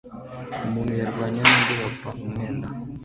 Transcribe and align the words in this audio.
Umuntu 0.65 0.93
yarwanye 1.01 1.39
nundi 1.43 1.73
bapfa 1.81 2.09
umwenda 2.23 2.67